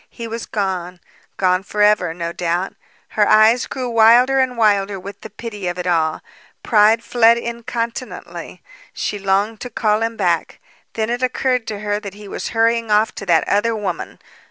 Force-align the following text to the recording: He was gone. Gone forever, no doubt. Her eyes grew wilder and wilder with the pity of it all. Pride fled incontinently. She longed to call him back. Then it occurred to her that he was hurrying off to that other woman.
He 0.09 0.27
was 0.27 0.47
gone. 0.47 0.99
Gone 1.37 1.61
forever, 1.61 2.11
no 2.11 2.33
doubt. 2.33 2.73
Her 3.09 3.27
eyes 3.29 3.67
grew 3.67 3.87
wilder 3.87 4.39
and 4.39 4.57
wilder 4.57 4.99
with 4.99 5.21
the 5.21 5.29
pity 5.29 5.67
of 5.67 5.77
it 5.77 5.85
all. 5.85 6.21
Pride 6.63 7.03
fled 7.03 7.37
incontinently. 7.37 8.63
She 8.93 9.19
longed 9.19 9.59
to 9.61 9.69
call 9.69 10.01
him 10.01 10.17
back. 10.17 10.59
Then 10.93 11.11
it 11.11 11.21
occurred 11.21 11.67
to 11.67 11.81
her 11.81 11.99
that 11.99 12.15
he 12.15 12.27
was 12.27 12.47
hurrying 12.49 12.89
off 12.89 13.13
to 13.13 13.27
that 13.27 13.47
other 13.47 13.75
woman. 13.75 14.17